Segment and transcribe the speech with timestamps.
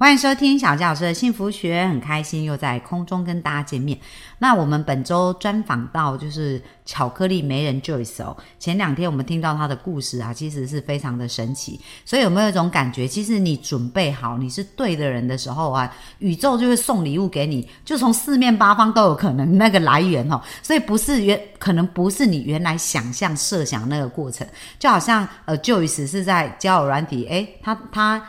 [0.00, 3.98] 欢迎收听小教师的幸福学，很开心又在空中跟大家见面。
[4.38, 8.36] 那我们本周专访到就是巧克力媒人 Joyce 哦。
[8.60, 11.80] 前两天我们听到他的故事啊，其实是非常的神奇。
[12.04, 20.40] 所以有没有一种感觉，其实你准备好你是对的人的时候啊，宇宙就会送礼物给你，就从四面八方都有可能那个来源哦。
[20.62, 24.46] 所以不是原可能不是你原来想象设想那个过程，
[24.78, 28.24] 就好像呃 Joyce 是在交友软体，诶，他他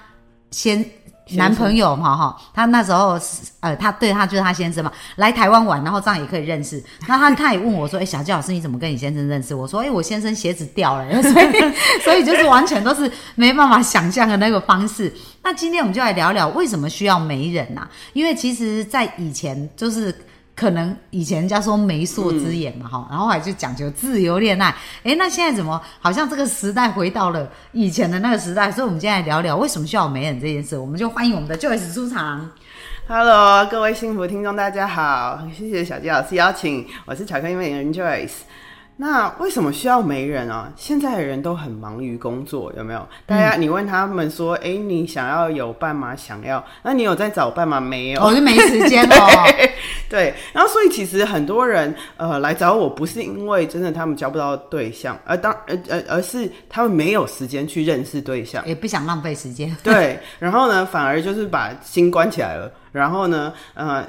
[0.49, 0.83] 先。
[1.31, 3.19] 男朋友嘛哈，他那时候
[3.59, 6.83] 呃，他对他就是他先生嘛，来台湾玩，然后这样也可以认识。
[7.07, 17.87] 那他他也问我说：“哎，小纪老师你怎么跟你先生认识？”我说：“哎，我先生鞋子掉了， 所以 所以就是完全都是没办法想象的那个方式。”那今天我们就来聊聊为什么需要媒人呐？
[18.13, 20.13] 因为其实，在以前就是。
[20.59, 28.69] 可能以前人家说媒妁之言嘛，哈，然后还就讲究自由恋爱，哎，那现在怎么好像这个时代回到了以前的那个时代？
[28.69, 30.77] 所以，我们今天来聊聊为什么需要媒人这件事。
[30.77, 32.49] 我们就欢迎我们的 Joyce 出场。
[33.07, 38.41] Hello，各位幸福听众，大家好，谢谢小杰老师邀请，我是巧克力美人 Joyce。
[39.01, 40.69] 那为什么需要媒人啊？
[40.75, 43.07] 现在的人都很忙于工作，有没有？
[43.25, 46.13] 大家你问他们说，哎，你想要有伴吗？
[46.13, 46.61] 想要？
[46.83, 47.79] 那你有在找伴吗？
[47.79, 49.47] 没有，我就没时间 哦。
[50.09, 59.73] 对，然后所以其实很多人呃来找我不是因为真的他们交不到对象，而当而而而是他们没有时间去认识对象，也不想浪费时间。
[59.81, 62.69] 对，然后呢，反而就是把心关起来了。
[62.91, 64.05] 然后呢，呃，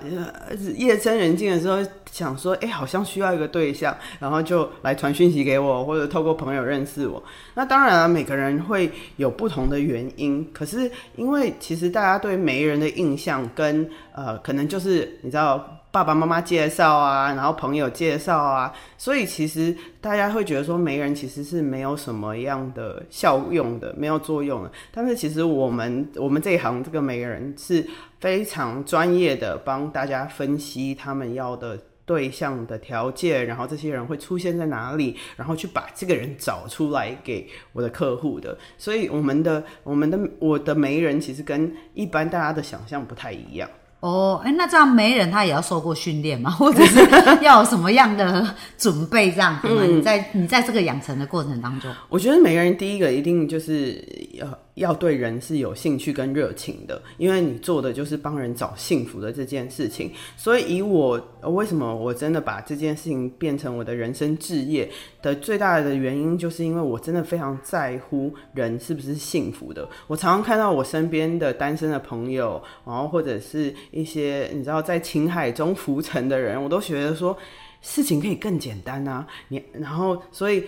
[0.76, 1.78] 夜深人静的时候，
[2.10, 7.22] 想说，哎，好像需要一个对象，然后就来传讯息给我，或者透过朋友认识我。
[7.54, 15.76] 那当然了，每个人会有不同的原因，可是因为其实大家对媒人的印象跟呃，可能就是你知道。
[15.92, 24.70] 爸爸妈妈介绍啊，然后朋友介绍啊，所以其实大家会觉得说媒人其实是没有什么样的效用的，没有作用的。
[24.92, 27.84] 但是其实我们我们这一行这个媒人是
[28.20, 38.56] 非常专业的，帮大家分析他们要的对象的条件，然后这些人会出现在哪里，然后去把这个人找出来给我的客户的。
[38.78, 43.68] 所以我们的我们的我的媒人其实跟一般大家的想象不太一样。
[44.00, 46.50] 哦，哎，那这样媒人他也要受过训练吗？
[46.58, 46.98] 或者是
[47.44, 49.30] 要有什么样的准备？
[49.30, 49.82] 这样子吗？
[49.84, 54.02] 你在你在这个养成的过程当中，我觉得每个人第一个一定就是
[54.34, 54.46] 要。
[54.74, 60.10] 要对人是有兴趣跟热情的，因为你做的就是帮人找幸福的这件事情。
[60.36, 69.88] 所以以我为什么我真的把这件事情变成我的人生置业的最大的原因，就是因为我真的非常在乎人是不是幸福的。
[70.06, 77.36] 我常常看到我身边的单身的朋友，然后或者是一些你知道在情海中浮沉的人，我都觉得说
[77.82, 79.26] 事情可以更简单啊。
[79.48, 80.64] 你然后所以。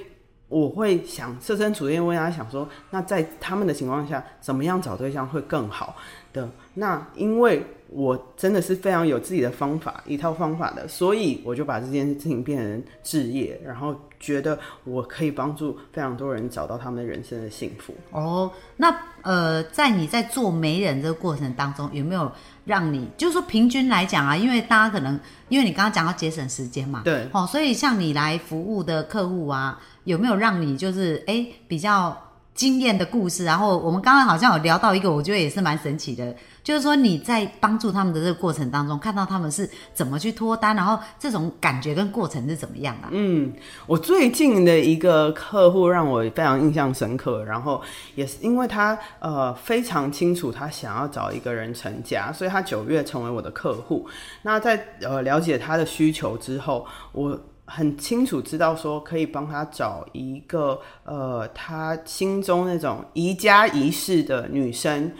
[0.52, 5.96] 我会想设身处地为大家想说，那在他们的情况下，怎么样找对象会更好？
[6.32, 6.48] 的？
[6.74, 17.94] 那因为我真的是非常有自己的方法，一套方法的，所以我就把这件事情变成置业，然后觉得我可以帮助非常多人找到他们人生的幸福。
[18.10, 22.32] 哦，那呃，在你在做媒人这个过程当中，有没有
[22.64, 24.34] 让你就是说平均来讲啊？
[24.36, 29.80] 因为大家可能因为你刚刚讲到节省时间嘛，对，哦，所以像你来服务的客户啊。
[30.04, 32.20] 有没有让你就是哎比较
[32.54, 33.44] 惊艳的故事？
[33.44, 43.08] 然后我们刚刚好像有聊到一个，我觉得也是蛮神奇的，就是说你在帮助他们的这个过程当中，看到他们是怎么去脱单，然后这种感觉跟过程是怎么样的？
[43.10, 43.52] 嗯，
[43.86, 47.80] 我最近的一个客户让我非常印象深刻，然后
[48.14, 54.06] 也是因为他呃非常清楚他想要找一个人成家，所以他九月成为我的客户。
[54.42, 57.40] 那在呃了解他的需求之后，我。
[57.74, 65.10] 很清楚知道说可以帮他找一个呃他心中那种宜家宜室的女生，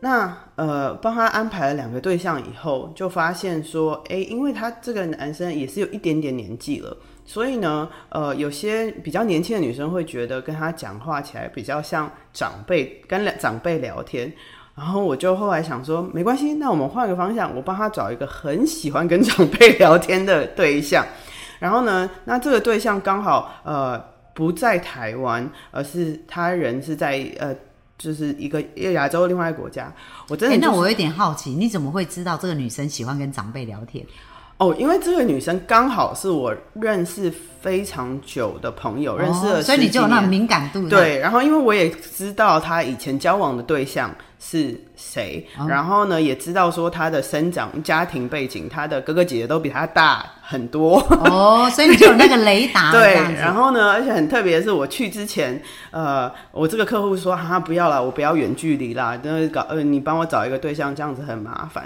[0.00, 14.32] 那呃帮他安排了两个对象以后，就发现说，哎，因为他这个男生也是有一点点年纪了，所以呢，呃有些比较年轻的女生会觉得跟他讲话起来比较像长辈跟长辈聊天，
[14.76, 21.04] 然后我就后来想说，没关系，那我们换个方向，我帮他找一个很喜欢跟长 辈聊天的对象。
[21.58, 22.08] 然后呢？
[22.24, 24.02] 那这个对象刚好呃
[24.34, 27.54] 不在台湾，而是他人是在呃
[27.98, 28.62] 就是一个
[28.92, 29.92] 亚洲另外一个国家。
[30.28, 34.04] 我真的，那我有点好奇，你怎么会知道这个女生喜欢跟长辈聊天？
[34.58, 37.30] 哦，因为这个女生刚好是我认识
[37.60, 44.10] 非常久的朋友，认识了哦所以你就有那种敏感度。，对，然后因为我也知道她以前交往的对象
[44.40, 51.00] 是谁，哦然后呢也知道说她的生长家庭背景，她的哥哥姐姐都比她大很多。
[51.10, 53.12] 哦，所以你就有那个雷达 对。
[53.34, 55.60] 然后呢，而且很特别的是，我去之前，
[55.90, 61.84] 呃，我这个客户说，哈，不要了，我不要远距离啦，那搞，呃，你帮我找一个对象，这样子很麻烦。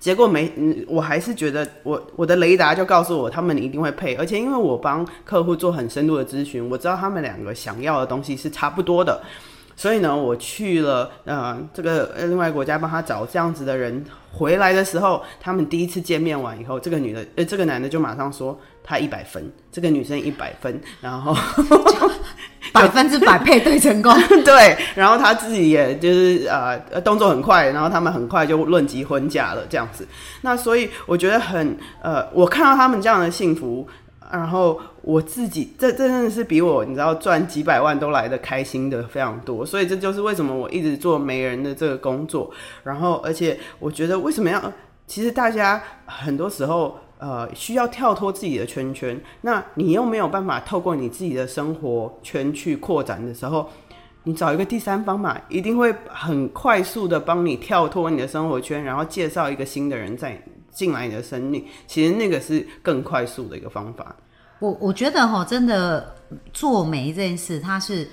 [0.00, 9.22] 结果没，嗯，我还是觉得我我的雷达就告诉我，他们一定会配，而且因为我帮客户做很深度的咨询，我知道他们两个想要的东西是差不多的，
[9.76, 14.02] 所以呢，我去了呃这个另外一国家帮他找这样子的人，
[14.32, 21.36] 回来的时候，他们第一次见面完以后，这个女的呃这个男的就马上说他一百分，这个女生一百分，然后
[22.82, 24.14] 百分之百配对成功。
[24.44, 30.06] 对，然后他自己也就是呃动作很快，然后他们很快就论及婚嫁了这样子。
[30.42, 33.86] 那所以我觉得很呃，我看到他们这样的幸福。
[34.32, 42.48] 然后我自己，这这真的是比我你知道赚几百万都来的开心的非常多，所以这就是为什么我一直做媒人的这个工作。
[42.84, 44.72] 然后，而且我觉得为什么要，
[45.04, 53.68] 其实大家很多时候呃需要跳脱自己的圈圈，那你又没有办法透过你自己的生活圈去扩展的时候，
[54.24, 61.64] 你找一个第三方嘛，一定会很快速的帮你跳脱你的生活圈，然后介绍一个新的人再进来你的生命。
[61.86, 64.16] 其实那个是更快速的一个方法。
[64.58, 66.14] 我我觉得哈，真的
[66.52, 68.08] 做媒这件事，它是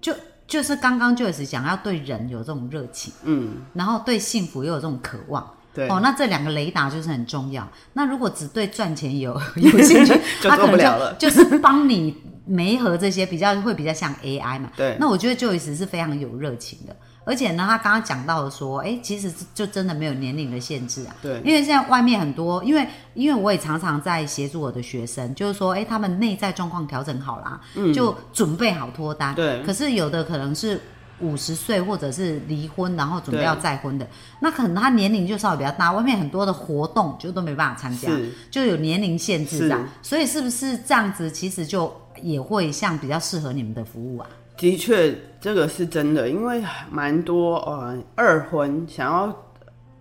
[0.00, 0.12] 就
[0.46, 5.48] 就是刚刚 Joyce 讲，要对人有这种热情，嗯，然后对幸福又有这种渴望。
[5.74, 7.68] 对，哦，那这两个雷达就是很重要。
[7.92, 12.16] 那如果只对赚钱有 有兴趣，就他可能做不了了就 就是帮你
[12.46, 14.70] 媒合这些比较会比较像 AI 嘛。
[14.76, 21.14] 对那我觉得 Joyce 是非常有热情的，而且呢，他刚刚讲到了说，哎、其实就真的没有年龄的限制啊。
[21.20, 27.60] 对，因为现在外面很多，因为因为我也常常在协助我的学生，就是说，哎、他们内在状况调整好啦，
[27.92, 29.34] 就准备好脱单。
[29.34, 30.80] 嗯对可是有的可能是
[31.20, 34.06] 五十岁或者是离婚，然后准备要再婚的，
[34.40, 38.10] 那可能他年龄就稍微比较大，外面很多的活动就都没办法参加，
[38.50, 39.86] 就有年龄限制这样。
[40.02, 41.92] 所以是不是这样子，其实就
[42.22, 44.26] 也会像比较适合你们的服务啊？
[44.56, 49.36] 的确，这个是真的，因为蛮多呃二婚想要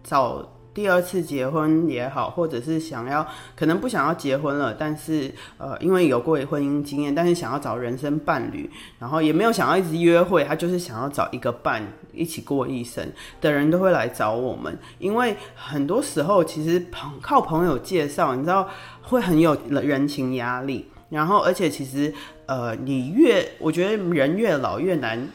[0.04, 0.44] 找
[0.78, 3.26] 第二次结婚也好，或者是想要
[3.56, 8.70] 可能不想要结婚了，但是呃因为有过婚姻经验，但是想要找人生伴侣，
[9.00, 11.82] 然后也没有想要一直约会，他就是想要找一个伴
[12.14, 13.04] 一起过一生
[13.42, 18.70] 的人都会来找我们，因为很多时候其实朋靠朋友介绍，你知道
[19.02, 20.86] 会很有人情压力。
[21.10, 22.14] 然后，而且其实，
[22.46, 25.28] 呃，你越我觉得人越老越难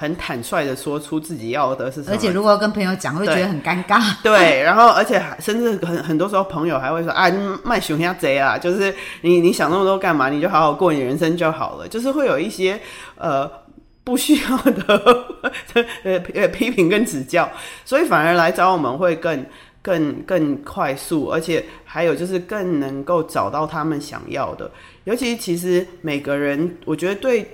[0.00, 4.00] 很坦率的说出自己要的是什么，而且如果要跟朋友讲，会觉得很尴尬。
[4.22, 7.28] 对，然后而且还甚至很很多时候朋友还会说啊，
[7.64, 10.28] 卖熊下贼啊，就是你你想那么多干嘛？
[10.28, 12.80] 你就好好过你人生就好了，就是会有一些
[13.16, 13.50] 呃。
[14.04, 15.26] 不需要的
[16.02, 17.46] 呃呃批评跟指教，
[17.84, 19.44] 所以反而来找我们会更
[19.82, 24.70] 更更快速，而且还有就是更能够找到他们想要的。
[25.04, 27.46] 尤其其实每个人，我觉得对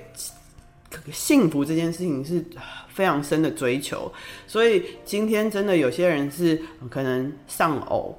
[1.12, 2.44] 幸福这件事情是
[2.88, 4.12] 非常深的追求，
[4.46, 8.18] 所以今天真的有些人是可能丧偶。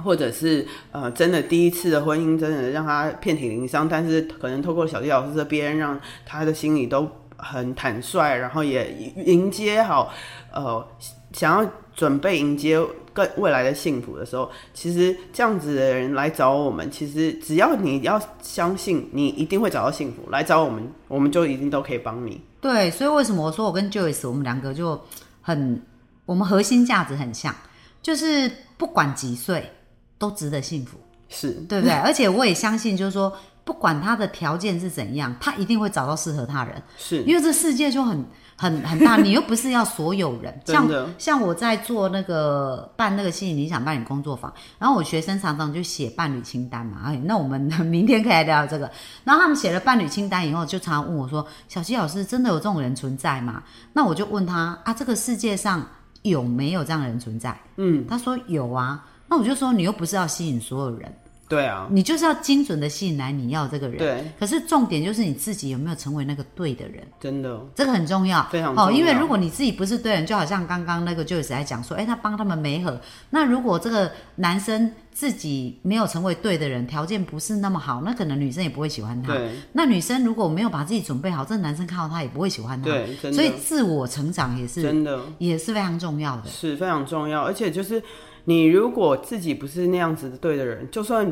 [0.00, 8.92] 或者是呃，真的第一次的婚姻真的让他遍体鳞伤，但是可能透过小弟老师这边，让他的心里都很坦率，然后也
[9.26, 10.14] 迎接好，
[10.52, 10.86] 呃，
[11.32, 12.78] 想要准备迎接
[13.18, 20.30] 更未来的幸福的时候，其实这样子的人来找我们，其实只要你要相信，你一定会找到幸福。
[20.30, 22.40] 来找我们，我们就一定都可以帮你。
[22.60, 25.00] 对，所以为什么我说我跟 Joyce 我们两个就
[25.42, 25.82] 很，
[26.26, 27.52] 我们核心价值很像，
[28.00, 29.72] 就是不管几岁
[30.18, 30.98] 都值得幸福，
[31.28, 31.94] 是对不对？
[31.98, 33.32] 而且我也相信，就是说，
[33.68, 38.24] 不管他的条件是怎样，他一定会找到适合他人，是，因为这世界就很
[38.56, 40.58] 很很大，你又不是要所有人。
[40.64, 48.90] 像 真的像我在做那个办那个心理理想伴侣工作坊，然后我学生常常就写伴侣清单嘛，哎，那我们 明天可以来聊聊这个。
[49.22, 55.86] 然后他们写了伴侣清单以后，就常常问我说：“小七老师，真的有这种人存在吗？”那我就问他啊，这个世界上
[56.22, 57.54] 有没有这样的人存在？
[57.76, 59.04] 嗯，他说有啊。
[59.30, 61.14] 那我就说，你又不是要吸引所有人，
[61.48, 63.96] 对啊，你就是要精准的吸引来你要这个人。
[63.96, 67.02] 对，可是重点就是你自己有没有成为那个对的人。
[67.18, 68.92] 真的这个很重要，非常重要哦。
[68.92, 73.00] 因为如果你自己不是对人，就好像刚刚那个 Joyce 来讲说，哎，他帮他们媒合。
[73.30, 79.32] 那如果这个男生自己没有成为对的人，条件不是那么好，那可能女生也不会喜欢他。
[79.32, 82.90] 对那女生如果没有把自己准备好，这个男生看到他也不会喜欢他。
[82.90, 86.50] 对，所以自我成长也是真的也是非常重要的。
[86.50, 88.02] 是非常重要，而且就是
[88.48, 91.30] 你如果自己不是那样子的对的人，就算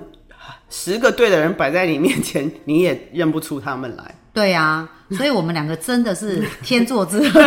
[0.69, 4.15] 十个对的人摆在你面前，你也认不出他们来。
[4.35, 7.41] 对啊，所以我们两个真的是天作之合，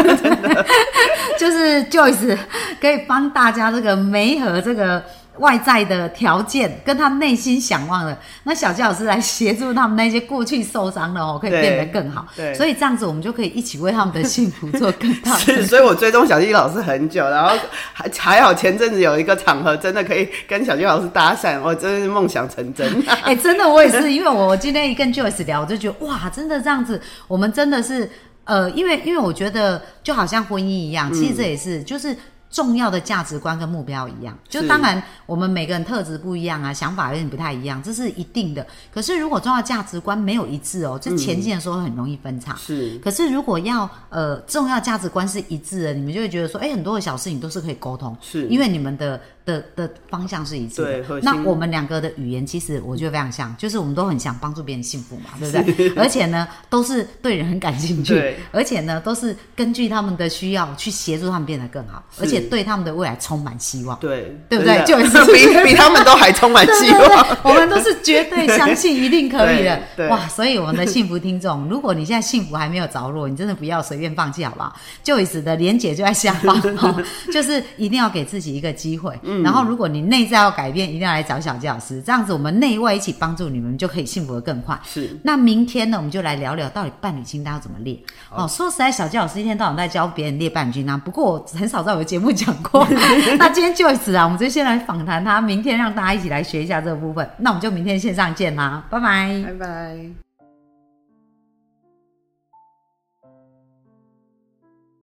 [1.37, 2.35] 就是 Joyce
[2.81, 5.03] 可以帮大家这个媒合这个
[5.39, 12.25] 外在的条件，跟他内心想望的，那小纪老师来协助他们那些过去受伤的哦，可以对变得更好。
[12.35, 17.55] 对所以这样子我们就可以一起为他们的幸福做更大的 是，所以我追踪小纪老师很久，然后
[17.93, 22.87] 还还好前阵子有一个场合，真的可以跟小纪老师搭讪，我真的是梦想成真。
[23.23, 28.09] 哎、真的，我也是，因为我我今天一跟 Joyce 聊，我就觉得哇，真的这样子，我们真的是
[28.43, 32.15] 呃，因为因为我觉得就好像婚姻一样，其实这也是、就是。
[32.49, 38.65] 重要的价值观跟目标一样，就当然我们每个人特质不一样啊，想法有点不太一样，这是一定的。
[38.91, 42.55] 可是如果重要价值观没有一致哦，就前进的时候很容易分叉。
[42.55, 42.97] 是。
[42.99, 48.47] 可是如果要呃重要价值观是一致的，你们就会觉得说，哎、很多的小事情都是可以沟通，是。
[48.47, 51.03] 因为你们的的的方向是一致的。
[51.03, 55.89] 对那我们两个的语言其实我觉得非常像，就是我们都很想帮助别人幸福嘛，对不对？
[55.95, 63.97] 而且呢，都是对人很感兴趣对，而且呢，都是根据他们的需要去协助他们变得更好，而且对他们的未来充满希望。
[63.99, 79.17] 对对不对就 是比比他们都还充满对希对对望。，我们都是绝对相信一定可以的 哇，所以我们的幸福听众，如果你现在幸福还没有着落，你真的不要随便放弃，好不好？Joyce 的连结就在下方， 哦、就是一定要给自己一个机会。
[79.23, 84.79] 嗯然后，如果你内在要改变，一定要来找小纪老师，这样子我们内外一起帮助你们，就可以幸福的更快。
[84.85, 87.97] 是那明天呢，我们就来聊聊到底伴侣清单要怎么列。
[88.29, 92.87] 哦，说实在，小纪老师一天到晚在教别人列伴侣清单，不过我很少在我的节目讲过。
[93.37, 97.27] 那今天 Joyce 啊，我们就先来访谈他，明天让大家一起来学一下这个部分。
[97.37, 99.43] 那我们就明天线上见啦，拜拜。
[99.45, 100.28] 拜拜。